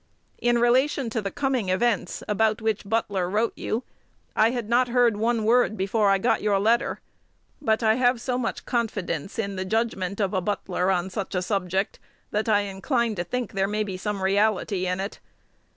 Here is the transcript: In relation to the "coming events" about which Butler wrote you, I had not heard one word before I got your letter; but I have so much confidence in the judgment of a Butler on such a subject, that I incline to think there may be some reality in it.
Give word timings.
In 0.39 0.57
relation 0.57 1.11
to 1.11 1.21
the 1.21 1.29
"coming 1.29 1.69
events" 1.69 2.23
about 2.27 2.59
which 2.59 2.89
Butler 2.89 3.29
wrote 3.29 3.53
you, 3.55 3.83
I 4.35 4.49
had 4.49 4.67
not 4.67 4.87
heard 4.87 5.15
one 5.15 5.43
word 5.43 5.77
before 5.77 6.09
I 6.09 6.17
got 6.17 6.41
your 6.41 6.59
letter; 6.59 6.99
but 7.61 7.83
I 7.83 7.93
have 7.97 8.19
so 8.19 8.39
much 8.39 8.65
confidence 8.65 9.37
in 9.37 9.57
the 9.57 9.63
judgment 9.63 10.19
of 10.19 10.33
a 10.33 10.41
Butler 10.41 10.89
on 10.89 11.11
such 11.11 11.35
a 11.35 11.41
subject, 11.43 11.99
that 12.31 12.49
I 12.49 12.61
incline 12.61 13.13
to 13.13 13.23
think 13.23 13.53
there 13.53 13.67
may 13.67 13.83
be 13.83 13.95
some 13.95 14.23
reality 14.23 14.87
in 14.87 14.99
it. 14.99 15.19